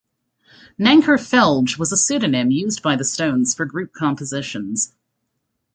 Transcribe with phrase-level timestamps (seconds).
[0.79, 4.93] "Nanker Phelge" was a pseudomyn used by the Stones for group compositions.